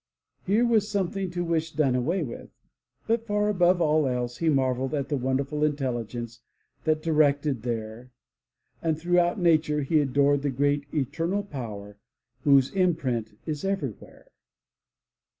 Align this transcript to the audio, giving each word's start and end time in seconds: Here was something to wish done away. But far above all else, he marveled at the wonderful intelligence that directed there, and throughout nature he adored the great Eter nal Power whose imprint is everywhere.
Here 0.47 0.65
was 0.65 0.87
something 0.89 1.29
to 1.29 1.43
wish 1.45 1.73
done 1.73 1.93
away. 1.93 2.49
But 3.05 3.27
far 3.27 3.49
above 3.49 3.83
all 3.83 4.07
else, 4.07 4.37
he 4.37 4.49
marveled 4.49 4.95
at 4.95 5.09
the 5.09 5.15
wonderful 5.15 5.63
intelligence 5.63 6.39
that 6.85 7.03
directed 7.03 7.61
there, 7.61 8.09
and 8.81 8.99
throughout 8.99 9.39
nature 9.39 9.83
he 9.83 10.01
adored 10.01 10.41
the 10.41 10.49
great 10.49 10.91
Eter 10.91 11.29
nal 11.29 11.43
Power 11.43 11.99
whose 12.43 12.71
imprint 12.73 13.37
is 13.45 13.63
everywhere. 13.63 14.31